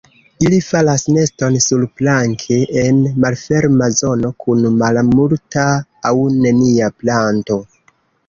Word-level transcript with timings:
Ili 0.47 0.59
faras 0.67 1.01
neston 1.15 1.57
surplanke 1.65 2.55
en 2.85 3.01
malferma 3.25 3.89
zono 3.99 4.33
kun 4.45 4.65
malmulta 4.79 5.67
aŭ 6.09 6.15
nenia 6.39 6.89
planto. 7.03 7.59